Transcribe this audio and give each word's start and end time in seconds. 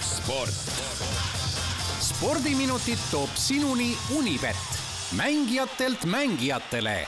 sport. 0.00 0.50
spordiminutid 2.00 2.98
toob 3.10 3.30
sinuni 3.34 3.96
Unibet, 4.16 4.56
mängijatelt 5.16 6.04
mängijatele 6.04 7.06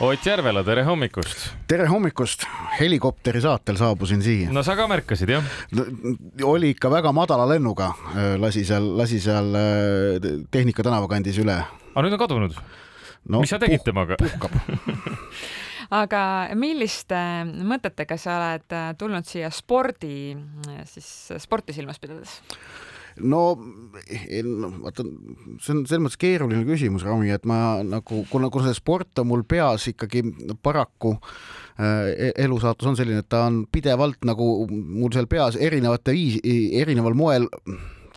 Ott 0.00 0.26
Järvela, 0.26 0.64
tere 0.64 0.82
hommikust! 0.84 1.52
tere 1.68 1.86
hommikust, 1.88 2.44
helikopteri 2.80 3.40
saatel 3.40 3.76
saabusin 3.76 4.22
siia. 4.22 4.50
no 4.52 4.62
sa 4.62 4.76
ka 4.76 4.88
märkasid 4.88 5.28
jah? 5.28 5.44
oli 6.42 6.70
ikka 6.76 6.90
väga 6.90 7.12
madala 7.12 7.48
lennuga, 7.48 7.92
lasi 8.38 8.64
seal, 8.64 8.90
lasi 8.96 9.20
seal 9.20 9.54
äh, 9.56 10.32
Tehnika 10.50 10.82
tänava 10.84 11.08
kandis 11.08 11.38
üle. 11.40 11.60
aga 11.94 12.04
nüüd 12.06 12.16
on 12.16 12.24
kadunud 12.24 12.56
no,? 13.28 13.40
mis 13.40 13.52
sa 13.52 13.60
tegid 13.60 13.80
puh, 13.80 13.92
temaga? 13.92 14.16
puhkab 14.20 14.52
aga 15.94 16.22
milliste 16.58 17.18
mõtetega 17.46 18.18
sa 18.18 18.36
oled 18.40 18.76
äh, 18.76 18.90
tulnud 18.98 19.28
siia 19.28 19.50
spordi, 19.54 20.34
siis 20.90 21.08
sporti 21.42 21.76
silmas 21.76 22.00
pidades? 22.02 22.40
no 23.20 23.42
vaata, 23.56 25.04
see 25.62 25.72
on 25.72 25.82
selles 25.88 26.02
mõttes 26.04 26.20
keeruline 26.20 26.66
küsimus, 26.68 27.04
Rami, 27.06 27.30
et 27.32 27.46
ma 27.48 27.80
nagu, 27.86 28.22
kuna, 28.30 28.50
kuna 28.52 28.68
see 28.68 28.76
sport 28.76 29.22
on 29.22 29.30
mul 29.30 29.44
peas 29.48 29.86
ikkagi 29.92 30.22
paraku 30.62 31.14
äh, 31.16 32.32
elusaatus 32.44 32.92
on 32.92 32.98
selline, 32.98 33.24
et 33.24 33.30
ta 33.32 33.46
on 33.48 33.62
pidevalt 33.72 34.26
nagu 34.28 34.66
mul 34.68 35.12
seal 35.14 35.28
peas 35.30 35.56
erinevate 35.56 36.16
viisi, 36.16 36.42
erineval 36.80 37.16
moel 37.16 37.48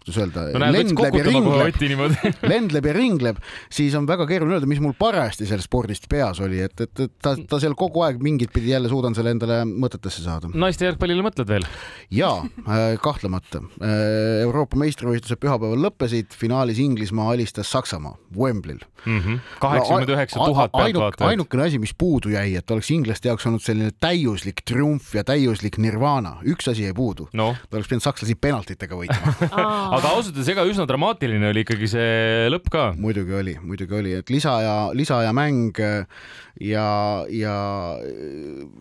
kuidas 0.04 0.20
öelda 0.24 0.46
no,, 0.54 0.72
lendleb 0.74 1.18
ja 1.18 1.26
ringleb, 1.26 2.18
lendleb 2.52 2.88
ja 2.90 2.94
ringleb, 2.96 3.42
siis 3.74 3.96
on 3.98 4.08
väga 4.10 4.28
keeruline 4.30 4.58
öelda, 4.58 4.70
mis 4.70 4.82
mul 4.84 4.96
parajasti 5.00 5.48
sellest 5.50 5.70
spordist 5.70 6.08
peas 6.12 6.40
oli, 6.44 6.62
et, 6.66 6.76
et, 6.86 7.04
et 7.06 7.14
ta, 7.22 7.36
ta 7.50 7.60
seal 7.62 7.76
kogu 7.80 8.04
aeg 8.06 8.22
mingit 8.24 8.54
pidi 8.56 8.74
jälle 8.74 8.92
suudan 8.92 9.18
selle 9.18 9.34
endale 9.36 9.62
mõtetesse 9.70 10.24
saada. 10.26 10.52
naiste 10.54 10.88
jalgpallile 10.88 11.26
mõtled 11.26 11.50
veel? 11.50 11.68
ja 12.14 12.32
äh, 12.40 12.96
kahtlemata. 13.04 13.64
Äh, 13.82 14.44
Euroopa 14.46 14.80
meistrivõistlused 14.80 15.42
pühapäeval 15.42 15.84
lõppesid, 15.90 16.34
finaalis 16.38 16.80
Inglismaa 16.82 17.34
alistas 17.36 17.72
Saksamaa 17.72 18.18
Wembley'l. 18.38 18.86
Mhm. 19.06 19.38
kaheksakümmend 19.64 20.10
üheksa 20.12 20.40
tuhat 20.44 20.72
pealtvaatajat. 20.74 21.30
ainukene 21.30 21.64
asi, 21.64 21.80
mis 21.80 21.94
puudu 21.96 22.34
jäi, 22.34 22.58
et 22.60 22.72
oleks 22.72 22.90
inglaste 22.92 23.30
jaoks 23.30 23.46
olnud 23.48 23.64
selline 23.64 23.94
täiuslik 23.96 24.60
triumf 24.68 25.14
ja 25.16 25.24
täiuslik 25.24 25.78
nirvana, 25.80 26.36
üks 26.44 26.68
asi 26.68 26.84
jäi 26.84 26.94
puudu 26.94 27.30
no.. 27.32 27.54
ta 27.70 27.78
oleks 27.78 27.88
pidanud 27.88 28.04
sakslasi 28.04 28.36
penaltitega 28.36 29.00
võitma 29.00 29.34
aga 29.90 30.12
ausalt 30.14 30.34
öeldes 30.34 30.50
ega 30.54 30.66
üsna 30.68 30.86
dramaatiline 30.90 31.50
oli 31.52 31.64
ikkagi 31.66 31.90
see 31.92 32.50
lõpp 32.52 32.70
ka. 32.74 32.84
muidugi 33.00 33.36
oli, 33.36 33.56
muidugi 33.64 33.98
oli, 34.00 34.14
et 34.20 34.30
lisaaja, 34.34 34.92
lisaaja 34.98 35.32
mäng 35.36 35.80
ja, 35.80 36.86
ja 37.32 37.56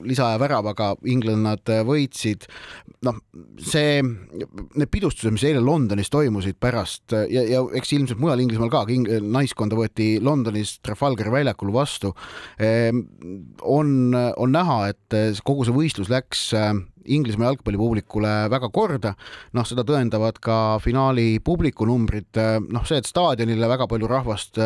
lisaaja 0.04 0.40
väravaga 0.42 0.92
inglannad 1.08 1.72
võitsid. 1.88 2.48
noh, 3.06 3.20
see, 3.62 4.02
need 4.02 4.90
pidustused, 4.90 5.32
mis 5.34 5.46
eile 5.46 5.62
Londonis 5.62 6.10
toimusid 6.12 6.58
pärast 6.60 7.14
ja, 7.14 7.44
ja 7.46 7.62
eks 7.78 7.94
ilmselt 7.96 8.20
mujal 8.22 8.42
Inglismaal 8.42 8.72
ka, 8.72 8.84
naiskonda 9.22 9.78
võeti 9.78 10.16
Londonis 10.24 10.78
Trafalgari 10.82 11.32
väljakul 11.32 11.72
vastu. 11.74 12.14
on, 13.62 13.90
on 14.14 14.54
näha, 14.54 14.78
et 14.92 15.42
kogu 15.46 15.66
see 15.66 15.76
võistlus 15.76 16.12
läks 16.12 16.48
Inglismaa 17.16 17.52
jalgpallipublikule 17.52 18.34
väga 18.52 18.70
korda. 18.74 19.14
noh, 19.56 19.64
seda 19.64 19.84
tõendavad 19.86 20.38
ka 20.42 20.78
finaali 20.84 21.38
publikunumbrid, 21.44 22.40
noh, 22.68 22.84
see, 22.88 23.00
et 23.00 23.08
staadionile 23.08 23.68
väga 23.70 23.88
palju 23.90 24.10
rahvast 24.10 24.60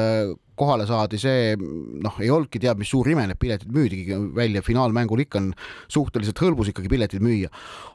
kohale 0.59 0.87
saadi, 0.89 1.19
see 1.21 1.55
noh, 1.57 2.19
ei 2.21 2.31
olnudki 2.33 2.61
teab 2.63 2.81
mis 2.83 2.91
suur 2.93 3.09
ime, 3.13 3.25
need 3.29 3.41
piletid 3.41 3.73
müüdigi 3.73 4.19
välja, 4.37 4.63
finaalmängul 4.65 5.25
ikka 5.25 5.41
on 5.41 5.51
suhteliselt 5.93 6.41
hõlbus 6.43 6.73
ikkagi 6.73 6.91
piletid 6.93 7.25
müüa. 7.25 7.51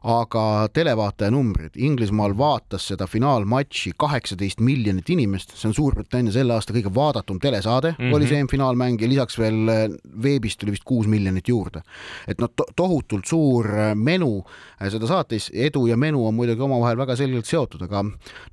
aga 0.08 0.70
televaataja 0.74 1.32
numbrid, 1.34 1.76
Inglismaal 1.76 2.36
vaatas 2.38 2.88
seda 2.92 3.08
finaalmatši 3.08 3.94
kaheksateist 4.00 4.62
miljonit 4.64 5.10
inimest, 5.10 5.56
see 5.58 5.70
on 5.70 5.76
Suurbritannia 5.78 6.34
selle 6.34 6.56
aasta 6.56 6.74
kõige 6.76 6.94
vaadatum 6.94 7.40
telesaade 7.44 7.94
mm, 7.94 8.04
-hmm. 8.04 8.16
oli 8.16 8.28
see 8.28 8.46
finaalmäng 8.52 9.02
ja 9.02 9.10
lisaks 9.10 9.38
veel 9.40 9.70
eh, 9.70 9.84
veebist 10.24 10.60
tuli 10.60 10.72
vist 10.72 10.84
kuus 10.86 11.08
miljonit 11.08 11.48
juurde. 11.48 11.82
et 12.28 12.40
noh 12.42 12.50
to, 12.56 12.66
tohutult 12.76 13.26
suur 13.26 13.68
eh, 13.68 13.96
menu 13.96 14.44
eh, 14.82 14.90
seda 14.92 15.08
saatis, 15.08 15.52
edu 15.54 15.88
ja 15.88 15.98
menu 15.98 16.26
on 16.28 16.34
muidugi 16.34 16.62
omavahel 16.62 16.98
väga 16.98 17.16
selgelt 17.16 17.46
seotud, 17.46 17.82
aga 17.82 18.04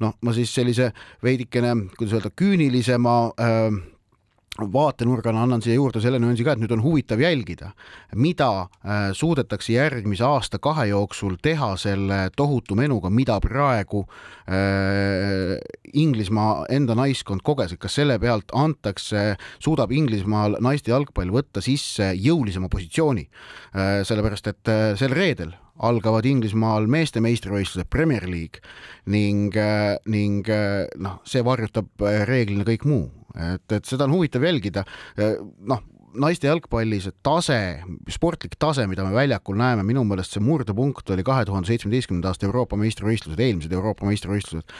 noh, 0.00 0.15
ma 0.21 0.32
siis 0.32 0.54
sellise 0.54 0.92
veidikene, 1.22 1.75
kuidas 1.98 2.16
öelda, 2.19 2.31
küünilisema 2.31 3.16
äh, 3.41 3.82
vaatenurgana 4.59 5.42
annan 5.42 5.62
siia 5.62 5.78
juurde 5.78 6.00
selle 6.03 6.20
nüansi 6.22 6.44
ka, 6.47 6.54
et 6.54 6.62
nüüd 6.62 6.72
on 6.76 6.82
huvitav 6.84 7.20
jälgida, 7.20 7.72
mida 8.15 8.50
äh, 8.60 9.09
suudetakse 9.16 9.75
järgmise 9.75 10.25
aasta-kahe 10.26 10.87
jooksul 10.92 11.37
teha 11.42 11.75
selle 11.81 12.28
tohutu 12.37 12.76
menuga, 12.78 13.10
mida 13.10 13.41
praegu 13.42 14.04
äh, 14.47 15.59
Inglismaa 15.94 16.66
enda 16.75 16.97
naiskond 16.98 17.44
koges, 17.47 17.75
et 17.75 17.82
kas 17.82 17.98
selle 18.00 18.19
pealt 18.22 18.54
antakse, 18.54 19.34
suudab 19.62 19.92
Inglismaal 19.94 20.59
naiste 20.65 20.94
jalgpall 20.94 21.34
võtta 21.34 21.62
sisse 21.65 22.12
jõulisema 22.15 22.71
positsiooni 22.72 23.26
äh,. 23.26 24.00
sellepärast, 24.06 24.50
et 24.54 24.71
äh, 24.72 24.86
sel 24.98 25.15
reedel 25.15 25.54
algavad 25.82 26.26
Inglismaal 26.28 26.86
meeste 26.90 27.22
meistrivõistlused 27.24 27.90
Premier 27.90 28.28
League 28.30 28.62
ning, 29.10 29.54
äh, 29.58 29.96
ning 30.06 30.46
äh, 30.50 30.84
noh, 31.02 31.18
see 31.26 31.42
varjutab 31.44 32.04
äh, 32.04 32.22
reeglina 32.28 32.66
kõik 32.68 32.86
muu 32.88 33.08
et, 33.34 33.66
et 33.72 33.82
seda 33.88 34.06
on 34.06 34.14
huvitav 34.14 34.44
jälgida. 34.46 34.84
noh, 35.66 35.80
naiste 36.20 36.46
jalgpalli 36.46 37.00
see 37.02 37.14
tase, 37.26 37.58
sportlik 38.12 38.54
tase, 38.60 38.86
mida 38.90 39.04
me 39.06 39.14
väljakul 39.14 39.58
näeme, 39.58 39.84
minu 39.86 40.04
meelest 40.06 40.36
see 40.36 40.44
murdepunkt 40.44 41.10
oli 41.10 41.24
kahe 41.26 41.46
tuhande 41.48 41.70
seitsmeteistkümnenda 41.70 42.30
aasta 42.30 42.46
Euroopa 42.46 42.78
meistrivõistlused, 42.78 43.41
eelmised 43.42 43.74
Euroopa 43.74 44.06
meistrivõistlused, 44.06 44.70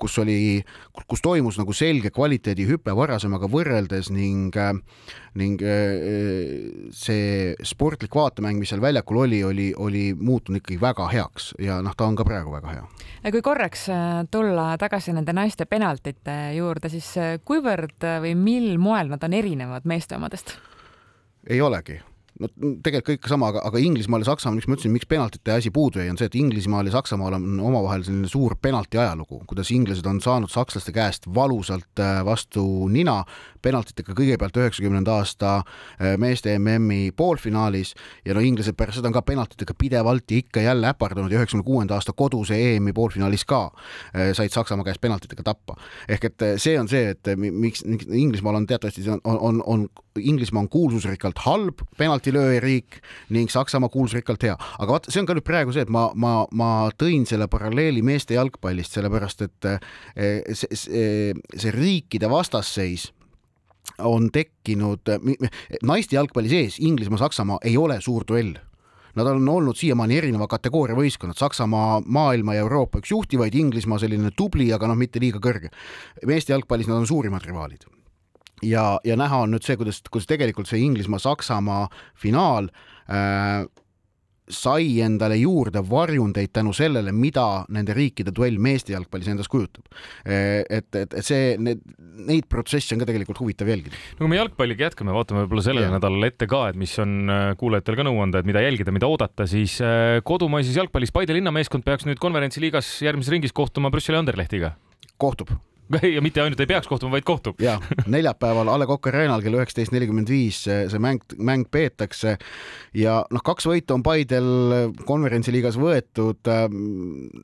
kus 0.00 0.16
oli, 0.22 0.62
kus 1.08 1.22
toimus 1.24 1.58
nagu 1.60 1.74
selge 1.76 2.12
kvaliteedihüpe 2.14 2.94
varasemaga 2.96 3.48
võrreldes 3.50 4.10
ning, 4.14 4.56
ning 5.40 5.62
äh, 5.62 5.94
see 6.96 7.54
sportlik 7.66 8.14
vaatemäng, 8.16 8.60
mis 8.60 8.72
seal 8.72 8.82
väljakul 8.82 9.22
oli, 9.24 9.42
oli, 9.46 9.70
oli 9.76 10.04
muutunud 10.18 10.62
ikkagi 10.62 10.80
väga 10.80 11.08
heaks 11.12 11.52
ja 11.62 11.80
noh, 11.84 11.96
ta 11.96 12.08
on 12.08 12.18
ka 12.18 12.26
praegu 12.28 12.54
väga 12.56 12.76
hea. 12.76 12.84
kui 13.30 13.44
korraks 13.44 13.88
äh, 13.92 14.10
tulla 14.30 14.72
tagasi 14.80 15.14
nende 15.16 15.36
naiste 15.36 15.68
penaltite 15.70 16.38
juurde, 16.56 16.92
siis 16.92 17.12
äh, 17.20 17.38
kuivõrd 17.44 18.10
või 18.24 18.36
mil 18.38 18.70
moel 18.82 19.12
nad 19.12 19.24
on 19.26 19.36
erinevad 19.36 19.88
meeste 19.88 20.16
omadest? 20.18 20.56
ei 21.48 21.60
olegi 21.64 22.00
no 22.40 22.48
tegelikult 22.84 23.10
kõik 23.10 23.28
sama, 23.30 23.50
aga, 23.52 23.62
aga 23.68 23.80
Inglismaal 23.82 24.24
ja 24.24 24.30
Saksamaal, 24.30 24.58
miks 24.58 24.68
ma 24.68 24.76
ütlesin, 24.76 24.94
miks 24.94 25.08
penaltite 25.10 25.52
asi 25.54 25.72
puudu 25.74 26.00
jäi, 26.00 26.08
on 26.12 26.18
see, 26.20 26.30
et 26.30 26.36
Inglismaal 26.40 26.88
ja 26.88 26.94
Saksamaal 26.96 27.36
on 27.36 27.60
omavahel 27.68 28.04
selline 28.06 28.30
suur 28.30 28.56
penalti 28.62 29.00
ajalugu, 29.00 29.42
kuidas 29.50 29.70
inglased 29.74 30.06
on 30.08 30.20
saanud 30.24 30.52
sakslaste 30.52 30.94
käest 30.96 31.28
valusalt 31.34 32.00
äh, 32.00 32.20
vastu 32.26 32.64
nina 32.92 33.20
penaltitega 33.62 34.14
kõigepealt 34.16 34.56
üheksakümnenda 34.56 35.18
aasta 35.20 35.56
äh, 35.60 36.16
meeste 36.20 36.56
MM-i 36.58 37.10
poolfinaalis 37.16 37.92
ja 38.24 38.36
no 38.36 38.44
inglased 38.44 38.78
pärast 38.78 39.00
seda 39.00 39.10
on 39.10 39.16
ka 39.16 39.24
penaltitega 39.26 39.76
pidevalt 39.78 40.30
ja 40.30 40.40
ikka 40.40 40.64
jälle 40.64 40.92
äpardanud 40.94 41.32
ja 41.32 41.40
üheksakümne 41.40 41.66
kuuenda 41.66 41.98
aasta 41.98 42.16
koduse 42.16 42.56
EM-i 42.56 42.94
poolfinaalis 42.96 43.44
ka 43.44 43.66
äh, 43.68 44.32
said 44.32 44.54
Saksamaa 44.54 44.86
käest 44.88 45.00
penaltitega 45.00 45.44
tappa. 45.46 45.76
ehk 46.08 46.24
et 46.30 46.46
see 46.56 46.78
on 46.80 46.88
see, 46.88 47.12
et 47.12 47.34
miks, 47.36 47.84
Inglismaal 48.08 48.62
on 48.62 48.66
teatavasti 48.66 49.04
on, 49.10 49.20
on, 49.24 49.62
on 49.66 49.88
Inglismaa 50.18 50.64
on 50.64 50.68
kuulsusrikkalt 50.68 51.38
halb 51.44 51.84
penaltilööjariik 52.30 53.00
ning 53.34 53.50
Saksamaa 53.50 53.90
kuulsusrikkalt 53.90 54.42
hea. 54.42 54.56
aga 54.78 54.92
vaata, 54.92 55.10
see 55.12 55.20
on 55.20 55.28
ka 55.28 55.36
nüüd 55.36 55.46
praegu 55.46 55.74
see, 55.74 55.84
et 55.86 55.92
ma, 55.92 56.10
ma, 56.14 56.46
ma 56.52 56.70
tõin 56.98 57.26
selle 57.28 57.48
paralleeli 57.50 58.02
meeste 58.02 58.34
jalgpallist, 58.34 58.94
sellepärast 58.96 59.46
et 59.46 59.70
eh, 59.70 60.42
see, 60.54 60.76
see, 60.76 61.34
see 61.56 61.74
riikide 61.74 62.30
vastasseis 62.30 63.10
on 64.06 64.30
tekkinud, 64.32 65.08
naiste 65.84 66.16
jalgpalli 66.16 66.50
sees 66.50 66.78
Inglismaa, 66.80 67.26
Saksamaa 67.26 67.62
ei 67.64 67.76
ole 67.76 68.00
suur 68.00 68.26
duell 68.28 68.56
Nad 69.18 69.26
on 69.26 69.48
olnud 69.50 69.74
siiamaani 69.74 70.20
erineva 70.20 70.46
kategooria 70.46 70.94
võistkonnad, 70.94 71.34
Saksamaa 71.34 71.98
maailma 72.06 72.54
ja 72.54 72.62
Euroopa 72.62 73.02
üks 73.02 73.10
juhtivaid, 73.10 73.56
Inglismaa 73.58 73.98
selline 73.98 74.30
tubli, 74.38 74.68
aga 74.70 74.86
noh, 74.86 74.94
mitte 74.94 75.18
liiga 75.18 75.42
kõrge. 75.42 75.72
meeste 76.30 76.54
jalgpallis 76.54 76.86
nad 76.86 77.02
on 77.02 77.10
suurimad 77.10 77.42
rivaalid 77.42 77.88
ja, 78.62 78.86
ja 79.04 79.16
näha 79.20 79.44
on 79.44 79.54
nüüd 79.54 79.66
see, 79.66 79.78
kuidas, 79.80 80.02
kuidas 80.10 80.28
tegelikult 80.30 80.70
see 80.70 80.82
Inglismaa-Saksamaa 80.84 81.86
finaal 82.18 82.70
äh, 83.08 83.66
sai 84.50 84.98
endale 85.04 85.36
juurde 85.38 85.82
varjundeid 85.86 86.52
tänu 86.54 86.72
sellele, 86.76 87.12
mida 87.14 87.64
nende 87.72 87.94
riikide 87.96 88.34
duell 88.34 88.58
meeste 88.62 88.92
jalgpallis 88.94 89.30
endast 89.30 89.50
kujutab. 89.52 89.86
Äh, 90.26 90.60
et, 90.66 90.88
et, 90.96 91.14
et 91.14 91.26
see, 91.26 91.54
need, 91.62 91.82
neid 92.26 92.48
protsesse 92.50 92.94
on 92.94 93.02
ka 93.02 93.08
tegelikult 93.08 93.40
huvitav 93.42 93.70
jälgida. 93.70 93.96
no 94.18 94.24
kui 94.24 94.32
me 94.34 94.40
jalgpalliga 94.40 94.88
jätkame, 94.88 95.14
vaatame 95.16 95.44
võib-olla 95.44 95.66
sellele 95.66 95.86
yeah. 95.86 95.96
nädalale 95.96 96.32
ette 96.32 96.50
ka, 96.50 96.66
et 96.72 96.80
mis 96.80 96.96
on 97.02 97.16
äh, 97.30 97.46
kuulajatel 97.60 97.98
ka 98.00 98.06
nõu 98.06 98.20
anda, 98.26 98.42
et 98.42 98.50
mida 98.50 98.62
jälgida, 98.64 98.94
mida 98.94 99.10
oodata, 99.10 99.46
siis 99.50 99.78
äh, 99.84 100.18
kodumaises 100.26 100.76
jalgpallis 100.76 101.14
Paide 101.14 101.34
linnameeskond 101.36 101.86
peaks 101.86 102.06
nüüd 102.08 102.20
konverentsiliigas 102.22 102.98
järgmises 103.06 103.34
ringis 103.34 103.56
kohtuma 103.56 103.90
Brüsseli 103.94 104.18
Anderlehtiga. 104.20 104.76
kohtub 105.20 105.54
ja 106.14 106.22
mitte 106.22 106.42
ainult 106.42 106.60
ei 106.62 106.68
peaks 106.70 106.88
kohtuma, 106.90 107.16
vaid 107.16 107.26
kohtub. 107.26 107.60
ja 107.62 107.76
neljapäeval 108.10 108.68
A 108.70 108.76
Le 108.78 108.86
Coq 108.90 109.10
Arena'l 109.10 109.42
kell 109.44 109.58
üheksateist 109.58 109.94
nelikümmend 109.94 110.30
viis 110.30 110.62
see 110.64 111.02
mäng, 111.02 111.22
mäng 111.36 111.66
peetakse 111.72 112.36
ja 112.96 113.20
noh, 113.30 113.42
kaks 113.46 113.66
võitu 113.70 113.96
on 113.96 114.04
Paidel 114.06 114.48
konverentsiliigas 115.06 115.78
võetud. 115.80 116.50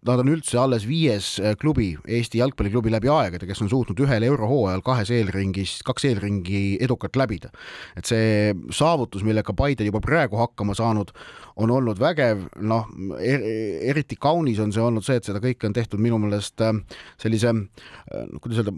Nad 0.07 0.23
on 0.23 0.31
üldse 0.33 0.61
alles 0.61 0.87
viies 0.89 1.37
klubi, 1.61 1.93
Eesti 2.07 2.41
jalgpalliklubi 2.43 2.93
läbi 2.95 3.11
aegade, 3.13 3.49
kes 3.49 3.63
on 3.65 3.71
suutnud 3.73 4.01
ühel 4.07 4.27
eurohooajal 4.29 4.85
kahes 4.87 5.13
eelringis, 5.15 5.79
kaks 5.87 6.07
eelringi 6.11 6.79
edukalt 6.85 7.19
läbida. 7.19 7.51
et 7.97 8.07
see 8.07 8.55
saavutus, 8.71 9.25
millega 9.27 9.55
Paide 9.57 9.87
juba 9.87 10.01
praegu 10.05 10.39
hakkama 10.39 10.75
saanud, 10.77 11.13
on 11.57 11.73
olnud 11.73 12.01
vägev, 12.01 12.43
noh 12.61 12.89
er, 13.21 13.45
eriti 13.91 14.19
kaunis 14.21 14.61
on 14.63 14.73
see 14.75 14.83
olnud 14.83 15.05
see, 15.07 15.17
et 15.21 15.29
seda 15.29 15.41
kõike 15.43 15.69
on 15.69 15.77
tehtud 15.77 16.03
minu 16.03 16.19
meelest 16.21 16.61
äh, 16.65 16.75
sellise 17.23 17.53
äh, 17.53 18.27
kuidas 18.43 18.61
öelda, 18.61 18.75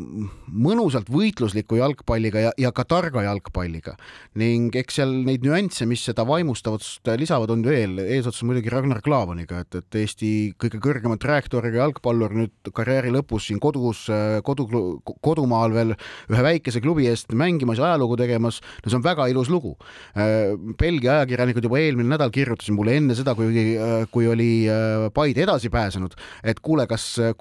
mõnusalt 0.49 1.11
võitlusliku 1.13 1.81
jalgpalliga 1.81 2.45
ja, 2.49 2.53
ja 2.61 2.73
ka 2.75 2.85
targa 2.89 3.25
jalgpalliga. 3.27 3.97
Ning 4.39 4.77
eks 4.79 5.01
seal 5.01 5.13
neid 5.27 5.47
nüansse, 5.47 5.89
mis 5.91 6.05
seda 6.07 6.25
vaimustavust 6.29 7.11
lisavad, 7.19 7.51
on 7.55 7.65
veel. 7.67 7.99
Eesotsas 8.05 8.47
muidugi 8.47 8.73
Ragnar 8.73 9.03
Klavaniga, 9.05 9.65
et, 9.65 9.81
et 9.81 9.99
Eesti 10.03 10.31
kõige 10.61 10.81
kõrgema 10.83 11.19
trajektooriga 11.21 11.83
jalgpallur 11.83 12.37
nüüd 12.37 12.73
karjääri 12.75 13.13
lõpus 13.15 13.49
siin 13.49 13.61
kodus, 13.63 14.05
kodu, 14.47 14.69
kodumaal 15.25 15.75
veel 15.75 15.95
ühe 16.31 16.45
väikese 16.47 16.83
klubi 16.85 17.09
eest 17.11 17.35
mängimas 17.35 17.81
ja 17.81 17.89
ajalugu 17.91 18.19
tegemas, 18.21 18.63
no 18.85 18.91
see 18.91 18.99
on 18.99 19.07
väga 19.07 19.29
ilus 19.33 19.51
lugu. 19.53 19.75
Äh, 20.15 20.55
Belgia 20.79 21.19
ajakirjanikud 21.19 21.67
juba 21.67 21.83
eelmine 21.83 22.15
nädal 22.15 22.33
kirjutasid 22.35 22.68
kirjutasin 22.69 22.77
mulle 22.77 22.97
enne 22.97 23.17
seda, 23.17 23.35
kui, 23.35 23.77
kui 24.13 24.29
oli 24.29 24.69
äh, 24.69 25.09
Paide 25.15 25.43
edasi 25.43 25.71
pääsenud, 25.71 26.15
et 26.45 26.61
kuule, 26.61 26.87
kas 26.87 27.19
äh, 27.19 27.35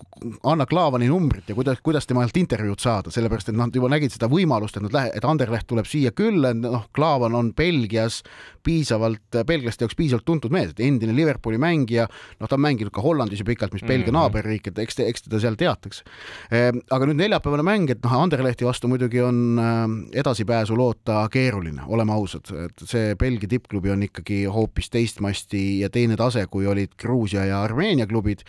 anna 0.43 0.65
Klaavani 0.65 1.07
numbrit 1.07 1.49
ja 1.49 1.55
kuidas, 1.55 1.79
kuidas 1.83 2.07
temalt 2.07 2.35
intervjuud 2.37 2.79
saada, 2.79 3.11
sellepärast 3.11 3.49
et 3.49 3.57
nad 3.57 3.73
juba 3.73 3.89
nägid 3.89 4.13
seda 4.13 4.29
võimalust, 4.31 4.77
et 4.77 4.85
nad 4.85 4.93
lähe-, 4.93 5.11
et 5.15 5.25
Anderleht 5.25 5.67
tuleb 5.67 5.87
siia 5.87 6.11
külla, 6.11 6.53
noh, 6.53 6.87
Klaavan 6.95 7.35
on 7.35 7.53
Belgias 7.53 8.23
piisavalt, 8.67 9.39
belglaste 9.47 9.85
jaoks 9.85 9.95
piisavalt 9.95 10.25
tuntud 10.27 10.51
mees, 10.53 10.73
et 10.73 10.81
endine 10.83 11.15
Liverpooli 11.15 11.59
mängija, 11.61 12.07
noh, 12.41 12.49
ta 12.49 12.57
on 12.57 12.63
mänginud 12.65 12.93
ka 12.95 13.03
Hollandis 13.03 13.41
ju 13.41 13.47
pikalt, 13.47 13.73
mis 13.75 13.83
Belgia 13.83 14.11
mm 14.11 14.15
-hmm. 14.15 14.19
naaberriik, 14.19 14.67
et 14.67 14.79
eks 14.83 14.99
eks 15.05 15.27
teda 15.27 15.39
seal 15.39 15.55
teatakse. 15.55 16.03
Ehm, 16.51 16.81
aga 16.91 17.07
nüüd 17.07 17.21
neljapäevane 17.21 17.63
mäng, 17.63 17.89
et 17.91 18.03
noh, 18.03 18.17
Anderlehti 18.17 18.65
vastu 18.65 18.87
muidugi 18.87 19.21
on 19.21 19.59
äh, 19.59 20.19
edasipääsu 20.19 20.77
loota 20.77 21.27
keeruline, 21.31 21.81
oleme 21.87 22.13
ausad, 22.13 22.51
et 22.65 22.83
see 22.85 23.15
Belgia 23.15 23.47
tippklubi 23.47 23.91
on 23.91 24.03
ikkagi 24.03 24.43
hoopis 24.45 24.89
teistmasti 25.17 25.79
ja 25.79 25.89
teine 25.89 26.15
tase, 26.15 26.45
kui 26.47 26.67
olid 26.67 26.93
Gruusia 26.99 27.45
ja 27.45 27.61
Armeenia 27.63 28.07
klubid. 28.07 28.39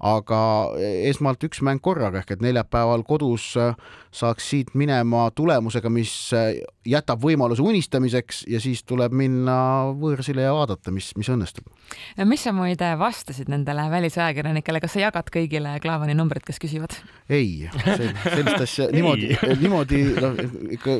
aga 0.00 0.70
esmalt 0.78 1.42
üks 1.42 1.62
mäng 1.62 1.80
korraga 1.82 2.18
ehk 2.18 2.30
et 2.30 2.42
neljapäeval 2.42 3.02
kodus 3.02 3.56
äh, 3.56 3.74
saaks 4.14 4.50
siit 4.50 4.74
minema 4.74 5.30
tulemusega, 5.34 5.90
mis 5.90 6.12
äh, 6.36 6.60
jätab 6.86 7.20
võimaluse 7.22 7.62
unistamiseks 7.62 8.44
ja 8.48 8.60
siis 8.60 8.84
tuleb 8.88 9.12
minna 9.12 9.56
võõrsile 9.98 10.44
ja 10.46 10.54
vaadata, 10.54 10.92
mis, 10.94 11.10
mis 11.16 11.28
õnnestub. 11.28 11.66
mis 12.24 12.44
sa 12.44 12.52
muide 12.56 12.92
vastasid 12.98 13.50
nendele 13.52 13.88
välisajakirjanikele, 13.90 14.80
kas 14.80 14.96
sa 14.96 15.04
jagad 15.04 15.30
kõigile 15.34 15.76
Klaavani 15.82 16.16
numbrid, 16.16 16.44
kes 16.46 16.60
küsivad? 16.62 16.96
ei, 17.28 17.68
sellist 17.84 18.64
asja 18.64 18.88
niimoodi, 18.96 19.34
niimoodi 19.60 20.02
noh, 20.16 20.38
ikka 20.78 20.96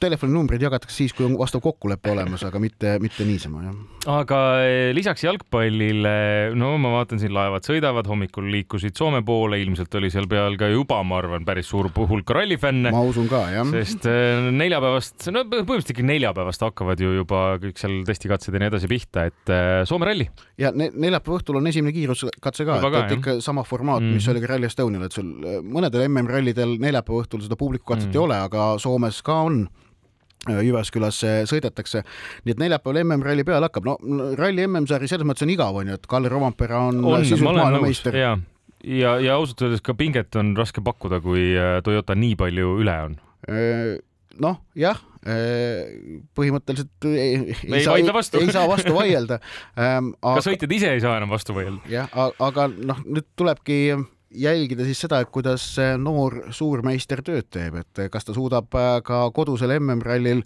telefoninumbreid 0.00 0.62
jagatakse 0.68 1.02
siis, 1.02 1.16
kui 1.16 1.26
on 1.26 1.38
vastav 1.40 1.62
kokkulepe 1.64 2.12
olemas, 2.12 2.44
aga 2.46 2.60
mitte, 2.62 2.98
mitte 3.00 3.24
niisama, 3.24 3.49
jah. 3.64 3.74
aga 4.14 4.38
eh, 4.64 4.90
lisaks 4.96 5.24
jalgpallile, 5.24 6.12
no 6.58 6.70
ma 6.80 6.92
vaatan 6.94 7.20
siin 7.20 7.34
laevad 7.34 7.66
sõidavad, 7.66 8.06
hommikul 8.10 8.46
liikusid 8.54 8.96
Soome 8.98 9.22
poole, 9.26 9.58
ilmselt 9.62 9.94
oli 9.98 10.10
seal 10.12 10.28
peal 10.30 10.56
ka 10.60 10.70
juba, 10.70 11.00
ma 11.06 11.18
arvan, 11.20 11.44
päris 11.48 11.70
suur 11.72 11.90
hulk 11.96 12.30
rallifänne. 12.36 12.92
ma 12.94 13.02
usun 13.06 13.28
ka, 13.30 13.42
jah. 13.54 13.66
sest 13.74 14.06
eh, 14.10 14.46
neljapäevast, 14.54 15.26
no 15.34 15.44
põhimõtteliselt 15.50 15.94
ikka 15.96 16.06
neljapäevast 16.12 16.64
hakkavad 16.68 17.02
ju 17.02 17.12
juba 17.18 17.42
kõik 17.62 17.82
seal 17.82 17.98
testikatsed 18.08 18.54
ja 18.54 18.62
nii 18.62 18.70
edasi 18.72 18.90
pihta, 18.90 19.26
et 19.32 19.52
äh, 19.52 19.82
Soome 19.90 20.08
ralli. 20.08 20.30
ja 20.60 20.70
ne 20.70 20.92
neljapäeva 20.94 21.40
õhtul 21.40 21.60
on 21.60 21.68
esimene 21.70 21.94
kiiruskatse 21.96 22.68
ka, 22.68 22.80
et, 22.80 22.98
et 23.02 23.18
ikka 23.18 23.38
sama 23.44 23.66
formaat 23.66 24.04
mm., 24.04 24.16
mis 24.20 24.30
oli 24.32 24.44
ka 24.44 24.54
Rally 24.54 24.70
Estonial, 24.70 25.08
et 25.08 25.18
sul 25.18 25.34
mõnedel 25.66 26.06
MM-rallidel 26.06 26.78
neljapäeva 26.80 27.26
õhtul 27.26 27.44
seda 27.44 27.58
publikukatset 27.60 28.12
mm. 28.12 28.16
ei 28.16 28.24
ole, 28.24 28.40
aga 28.48 28.72
Soomes 28.80 29.20
ka 29.26 29.42
on 29.50 29.64
äh, 30.48 30.62
Jyväskylas 30.66 31.20
sõidetakse, 31.50 32.04
nii 32.44 32.56
et 32.56 32.62
neljapäeval 32.62 33.02
MM-ralli 33.04 33.44
peale 33.48 33.68
hakkab, 33.68 33.88
no 33.88 33.98
ralli 34.38 34.64
MM-sari 34.68 35.10
selles 35.10 35.28
mõttes 35.28 35.46
on 35.46 35.52
igav, 35.56 35.82
onju, 35.82 35.98
et 36.00 36.08
Kalle 36.10 36.32
Rompera 36.32 36.86
on, 36.88 37.02
on 37.04 37.26
sisult 37.26 37.50
maailmameister. 37.50 38.16
ja, 38.16 38.36
ja, 38.84 39.18
ja 39.20 39.36
ausalt 39.36 39.66
öeldes 39.66 39.84
ka 39.84 39.96
pinget 39.98 40.36
on 40.40 40.54
raske 40.58 40.84
pakkuda, 40.84 41.22
kui 41.24 41.52
Toyota 41.84 42.16
nii 42.18 42.38
palju 42.40 42.78
üle 42.84 42.96
on. 43.10 43.20
noh, 44.40 44.60
jah 44.78 45.00
Äh, 45.20 46.22
põhimõtteliselt 46.32 47.04
ei, 47.04 47.34
ei, 47.52 47.56
ei 47.76 47.82
saa, 47.84 47.98
vastu. 48.16 48.40
ei 48.40 48.48
saa 48.54 48.62
vastu 48.64 48.94
vaielda 48.96 49.36
ähm,. 49.76 50.14
Aga... 50.22 50.38
ka 50.38 50.44
sõitjad 50.46 50.72
ise 50.72 50.92
ei 50.94 51.02
saa 51.04 51.18
enam 51.18 51.28
vastu 51.28 51.52
vaielda. 51.52 51.82
jah, 51.92 52.08
aga 52.40 52.64
noh, 52.72 53.02
nüüd 53.04 53.26
tulebki 53.36 53.98
jälgida 54.30 54.86
siis 54.86 55.00
seda, 55.06 55.20
et 55.20 55.30
kuidas 55.32 55.64
noor 55.98 56.40
suurmeister 56.54 57.22
tööd 57.26 57.48
teeb, 57.50 57.80
et 57.82 58.04
kas 58.12 58.26
ta 58.26 58.36
suudab 58.36 58.74
äh, 58.78 59.00
ka 59.06 59.24
kodusel 59.34 59.74
MM-rallil 59.78 60.44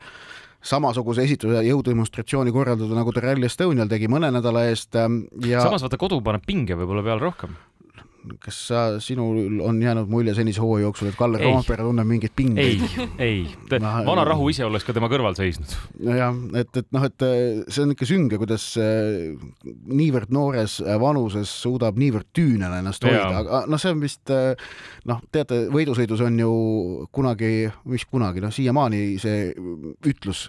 samasuguse 0.65 1.27
esituse 1.29 1.61
jõudemonstratsiooni 1.67 2.53
korraldada, 2.55 2.97
nagu 2.97 3.13
ta 3.13 3.23
Rally 3.25 3.49
Estonial 3.51 3.91
tegi 3.91 4.09
mõne 4.09 4.31
nädala 4.33 4.65
eest 4.71 4.97
ähm, 4.97 5.25
ja 5.45 5.61
samas 5.65 5.85
vaata, 5.85 6.01
kodu 6.01 6.23
paneb 6.25 6.47
pinge 6.47 6.79
võib-olla 6.79 7.05
peale 7.05 7.21
rohkem 7.21 7.53
kas 8.41 8.59
sa, 8.69 8.83
sinul 9.03 9.61
on 9.65 9.81
jäänud 9.83 10.09
mulje 10.11 10.35
senise 10.37 10.63
hooaja 10.63 10.87
jooksul, 10.87 11.11
et 11.11 11.19
Kalle 11.19 11.41
Roompere 11.43 11.85
tunneb 11.85 12.09
mingeid 12.09 12.33
pingeid? 12.37 12.83
ei, 13.19 13.43
ei, 13.71 13.81
vana 14.07 14.25
rahu 14.27 14.49
ise 14.53 14.65
oleks 14.65 14.87
ka 14.87 14.95
tema 14.97 15.11
kõrval 15.13 15.37
seisnud. 15.39 15.75
nojah, 16.05 16.37
et, 16.61 16.71
et 16.81 16.89
noh, 16.95 17.05
et 17.05 17.27
see 17.69 17.85
on 17.85 17.95
ikka 17.95 18.09
sünge, 18.09 18.39
kuidas 18.41 18.67
äh, 18.81 19.35
niivõrd 19.91 20.33
noores 20.35 20.79
äh, 20.83 20.97
vanuses 21.01 21.53
suudab 21.65 21.99
niivõrd 22.01 22.31
tüünel 22.37 22.79
ennast 22.81 23.05
hoida, 23.05 23.29
aga 23.43 23.65
noh, 23.71 23.81
see 23.81 23.93
on 23.95 24.03
vist 24.05 24.33
äh, 24.33 24.55
noh, 25.11 25.21
teate, 25.35 25.65
võidusõidus 25.75 26.25
on 26.25 26.41
ju 26.41 26.55
kunagi, 27.15 27.53
mis 27.93 28.07
kunagi, 28.09 28.43
noh, 28.45 28.55
siiamaani 28.55 29.03
see 29.23 29.51
ütlus 30.09 30.47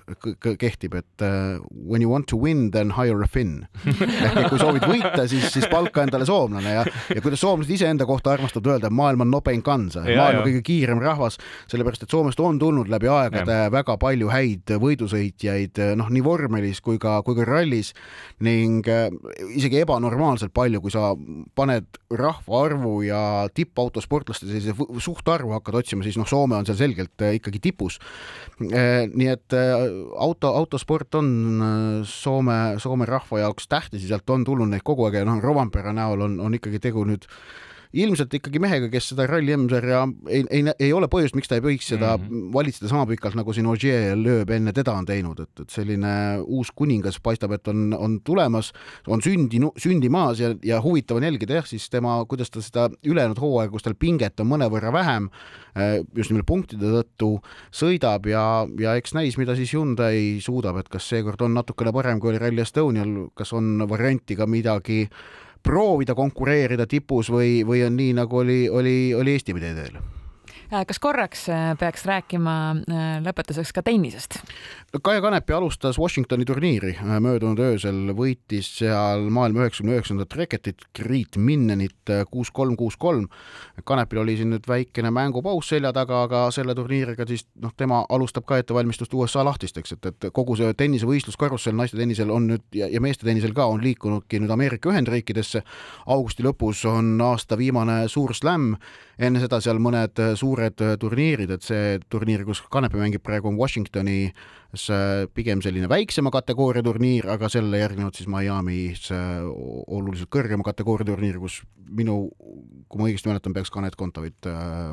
kehtib, 0.61 0.95
et 0.99 1.27
when 1.71 2.03
you 2.03 2.11
want 2.11 2.29
to 2.31 2.39
win, 2.39 2.69
then 2.71 2.93
hire 2.95 3.21
a 3.23 3.29
Finn 3.29 3.65
ehk 3.85 4.49
kui 4.49 4.61
soovid 4.61 4.87
võita, 4.87 5.25
siis, 5.29 5.49
siis 5.53 5.67
palka 5.71 6.05
endale 6.05 6.27
soomlane 6.27 6.75
ja, 6.77 6.85
ja 7.11 7.23
kuidas 7.23 7.41
soomlased 7.43 7.64
soomlased 7.65 7.73
iseenda 7.73 8.05
kohta 8.05 8.31
armastavad 8.31 8.67
öelda, 8.67 8.89
maailm 8.89 9.21
on 9.21 9.31
nopein 9.31 9.61
kansa, 9.63 10.03
maailma 10.05 10.43
kõige 10.45 10.61
kiirem 10.65 10.99
rahvas, 11.01 11.37
sellepärast 11.71 12.03
et 12.03 12.11
Soomest 12.11 12.39
on 12.39 12.59
tulnud 12.59 12.89
läbi 12.89 13.07
aegade 13.09 13.57
ja. 13.65 13.71
väga 13.71 13.97
palju 13.97 14.29
häid 14.29 14.75
võidusõitjaid, 14.81 15.81
noh, 15.97 16.09
nii 16.09 16.23
vormelis 16.23 16.81
kui 16.81 16.99
ka, 17.01 17.21
kui 17.25 17.35
ka 17.35 17.45
rallis 17.45 17.93
ning 18.45 18.85
äh, 18.87 19.09
isegi 19.55 19.81
ebanormaalselt 19.81 20.53
palju, 20.53 20.81
kui 20.81 20.93
sa 20.93 21.13
paned 21.55 21.99
rahvaarvu 22.11 23.01
ja 23.07 23.21
tippautosportlaste 23.53 24.47
sellise 24.49 24.75
suhtarvu 24.99 25.55
hakkad 25.57 25.81
otsima, 25.81 26.05
siis 26.05 26.19
noh, 26.19 26.27
Soome 26.29 26.57
on 26.59 26.67
seal 26.67 26.79
selgelt 26.79 27.25
äh, 27.25 27.37
ikkagi 27.39 27.61
tipus. 27.63 27.99
Äh, 28.61 29.05
nii 29.11 29.31
et 29.31 29.55
auto, 29.55 30.53
autosport 30.53 31.17
on 31.19 32.03
Soome, 32.09 32.77
Soome 32.81 33.07
rahva 33.09 33.45
jaoks 33.45 33.69
tähtis 33.71 34.05
ja 34.05 34.15
sealt 34.15 34.29
on 34.29 34.45
tulnud 34.47 34.71
neid 34.71 34.85
kogu 34.85 35.07
aeg 35.07 35.21
ja 35.21 35.27
noh, 35.27 35.41
Rovanpera 35.43 35.93
näol 35.95 36.27
on, 36.27 36.39
on 36.43 36.57
ikkagi 36.57 36.81
tegu 36.83 37.05
nüüd 37.07 37.27
ilmselt 37.93 38.33
ikkagi 38.37 38.59
mehega, 38.61 38.89
kes 38.91 39.11
seda 39.11 39.27
ralli 39.29 39.55
M-sarja 39.55 40.03
ei, 40.29 40.43
ei, 40.49 40.63
ei 40.87 40.91
ole 40.95 41.09
põhjust, 41.11 41.35
miks 41.37 41.49
ta 41.51 41.59
ei 41.59 41.63
võiks 41.63 41.89
seda 41.93 42.15
mm 42.17 42.25
-hmm. 42.25 42.53
valitseda 42.53 42.89
sama 42.91 43.05
pikalt, 43.09 43.37
nagu 43.37 43.53
siin 43.53 43.69
Ogier 43.69 44.15
lööb 44.17 44.49
enne 44.51 44.73
teda 44.73 44.93
on 44.93 45.05
teinud, 45.05 45.39
et, 45.39 45.61
et 45.61 45.69
selline 45.69 46.13
uus 46.45 46.71
kuningas 46.75 47.19
paistab, 47.19 47.51
et 47.51 47.67
on, 47.67 47.93
on 47.93 48.19
tulemas, 48.23 48.71
on 49.07 49.21
sündi, 49.21 49.61
sündimaas 49.77 50.39
ja, 50.39 50.53
ja 50.63 50.81
huvitav 50.81 51.17
on 51.17 51.23
jälgida 51.23 51.59
jah, 51.59 51.67
siis 51.67 51.89
tema, 51.89 52.17
kuidas 52.25 52.51
ta 52.51 52.61
seda 52.61 52.89
ülejäänud 53.05 53.39
hooaega, 53.39 53.71
kus 53.71 53.83
tal 53.83 53.97
pinget 53.99 54.39
on 54.39 54.47
mõnevõrra 54.47 54.91
vähem, 54.93 55.29
eh, 55.75 56.01
just 56.15 56.31
nimelt 56.31 56.45
punktide 56.45 56.91
tõttu 56.99 57.39
sõidab 57.71 58.27
ja, 58.29 58.67
ja 58.79 58.95
eks 58.95 59.13
näis, 59.13 59.37
mida 59.37 59.55
siis 59.55 59.73
Hyundai 59.73 60.39
suudab, 60.41 60.77
et 60.77 60.89
kas 60.89 61.09
seekord 61.09 61.41
on 61.41 61.53
natukene 61.53 61.93
parem, 61.95 62.19
kui 62.19 62.33
oli 62.33 62.41
Rally 62.41 62.61
Estonial, 62.61 63.15
kas 63.35 63.53
on 63.53 63.87
varianti 63.89 64.35
ka 64.35 64.47
midagi 64.49 65.05
proovida 65.65 66.15
konkureerida 66.15 66.85
tipus 66.87 67.31
või, 67.33 67.63
või 67.65 67.81
on 67.87 67.97
nii, 67.97 68.13
nagu 68.21 68.43
oli, 68.43 68.65
oli, 68.69 68.97
oli 69.17 69.33
Eesti 69.33 69.57
teedel? 69.57 70.14
Kas 70.69 70.99
korraks 70.99 71.45
peaks 71.79 72.05
rääkima 72.05 72.55
lõpetuseks 73.25 73.73
ka 73.75 73.83
tennisest? 73.85 74.39
Kaia 75.03 75.21
Kanepi 75.21 75.53
alustas 75.53 75.99
Washingtoni 75.99 76.45
turniiri 76.45 76.95
möödunud 77.19 77.59
öösel, 77.59 78.13
võitis 78.15 78.69
seal 78.79 79.27
maailma 79.33 79.65
üheksakümne 79.65 79.95
üheksandat 79.97 80.35
reketit, 80.39 80.85
Greet 80.95 81.37
Minnenit 81.37 82.11
kuus-kolm, 82.31 82.75
kuus-kolm. 82.79 83.27
Kanepil 83.83 84.21
oli 84.23 84.37
siin 84.39 84.53
nüüd 84.55 84.67
väikene 84.69 85.11
mängupaus 85.13 85.69
selja 85.73 85.91
taga, 85.93 86.23
aga 86.27 86.45
selle 86.55 86.75
turniiriga 86.77 87.27
siis 87.27 87.45
noh, 87.61 87.73
tema 87.77 88.03
alustab 88.09 88.47
ka 88.47 88.59
ettevalmistust 88.61 89.13
USA 89.13 89.43
lahtisteks, 89.45 89.97
et, 89.97 90.11
et 90.11 90.29
kogu 90.33 90.55
see 90.59 90.73
tennisevõistlus 90.77 91.37
karussell 91.39 91.75
naiste 91.77 91.99
tennisel 91.99 92.31
on 92.33 92.47
nüüd 92.53 92.65
ja, 92.75 92.89
ja 92.91 93.03
meeste 93.03 93.27
tennisel 93.27 93.53
ka 93.55 93.67
on 93.71 93.83
liikunudki 93.83 94.39
nüüd 94.41 94.53
Ameerika 94.55 94.89
Ühendriikidesse. 94.93 95.63
augusti 96.05 96.43
lõpus 96.43 96.85
on 96.89 97.19
aasta 97.21 97.57
viimane 97.57 98.05
suur 98.07 98.33
slam, 98.33 98.75
enne 99.19 99.41
seda 99.43 99.61
seal 99.63 99.79
mõned 99.81 100.19
suured 100.39 100.85
turniirid, 100.99 101.55
et 101.55 101.65
see 101.65 101.97
turniir, 102.11 102.45
kus 102.47 102.63
Kanepi 102.71 102.99
mängib 102.99 103.23
praegu 103.25 103.51
on 103.51 103.59
Washingtoni 103.59 104.31
pigem 105.35 105.61
selline 105.63 105.87
väiksema 105.89 106.31
kategooria 106.33 106.83
turniir, 106.83 107.29
aga 107.31 107.49
sellele 107.51 107.79
järgnenud 107.79 108.15
siis 108.17 108.27
Miami's 108.31 109.07
oluliselt 109.13 110.31
kõrgema 110.33 110.65
kategooria 110.67 111.07
turniir, 111.07 111.39
kus 111.39 111.61
minu, 111.95 112.29
kui 112.89 112.99
ma 112.99 113.07
õigesti 113.09 113.29
mäletan, 113.29 113.53
peaks 113.55 113.71
Kanet 113.73 113.95
Kontovit 113.99 114.47
äh, 114.49 114.91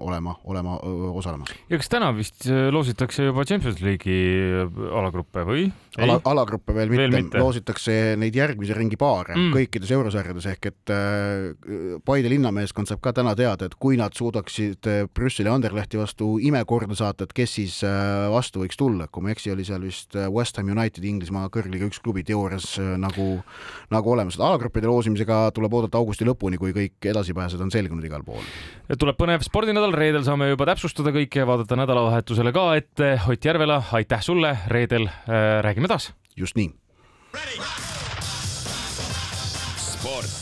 olema, 0.00 0.36
olema, 0.48 0.76
osalemas. 1.18 1.50
ja 1.70 1.80
kas 1.80 1.90
täna 1.92 2.12
vist 2.16 2.46
loositakse 2.46 3.26
juba 3.26 3.44
Champions 3.48 3.82
League'i 3.82 4.62
alagruppe 4.92 5.44
või? 5.48 5.66
ala, 5.98 6.20
alagruppe 6.30 6.76
veel 6.76 6.92
mitte, 6.92 7.08
mitte., 7.16 7.42
loositakse 7.42 7.96
neid 8.20 8.38
järgmise 8.38 8.76
ringi 8.78 8.98
paare 9.00 9.34
mm. 9.34 9.50
kõikides 9.56 9.92
eurosarjades 9.98 10.48
ehk 10.54 10.70
et 10.72 10.94
äh, 10.94 12.00
Paide 12.06 12.30
linnameeskond 12.32 12.88
saab 12.88 13.02
ka 13.02 13.12
täna 13.16 13.34
teada, 13.38 13.41
et 13.66 13.74
kui 13.80 13.98
nad 14.00 14.14
suudaksid 14.16 14.88
Brüsseli 15.14 15.50
Anderlehti 15.50 15.98
vastu 16.00 16.36
ime 16.42 16.62
korda 16.68 16.96
saata, 16.98 17.26
et 17.26 17.34
kes 17.36 17.56
siis 17.58 17.78
äh, 17.86 18.28
vastu 18.32 18.62
võiks 18.62 18.78
tulla, 18.78 19.08
kui 19.12 19.24
ma 19.24 19.32
ei 19.32 19.36
eksi, 19.36 19.52
oli 19.54 19.66
seal 19.66 19.84
vist 19.84 20.16
West 20.32 20.60
Ham 20.60 20.70
United 20.72 21.04
Inglismaa 21.04 21.50
kõrgliga 21.52 21.88
üks 21.90 22.00
klubi 22.02 22.24
teoorias 22.26 22.74
nagu, 23.00 23.28
nagu 23.92 24.14
olemas, 24.14 24.38
et 24.38 24.44
alagruppide 24.44 24.90
loosimisega 24.90 25.44
tuleb 25.56 25.74
oodata 25.78 26.00
augusti 26.00 26.26
lõpuni, 26.28 26.60
kui 26.60 26.74
kõik 26.76 27.10
edasipääsed 27.12 27.60
on 27.62 27.72
selgunud 27.74 28.04
igal 28.06 28.24
pool. 28.26 28.42
tuleb 28.98 29.18
põnev 29.18 29.44
spordinädal, 29.46 29.94
reedel 29.96 30.24
saame 30.26 30.50
juba 30.52 30.68
täpsustada 30.72 31.12
kõike 31.14 31.42
ja 31.42 31.48
vaadata 31.48 31.78
nädalavahetusele 31.80 32.52
ka 32.54 32.66
ette. 32.78 33.14
Ott 33.28 33.44
Järvela, 33.44 33.82
aitäh 33.98 34.22
sulle, 34.22 34.56
reedel 34.72 35.08
äh, 35.08 35.60
räägime 35.64 35.88
taas. 35.88 36.12
just 36.36 36.56
nii. 36.56 36.72
sport. 39.76 40.41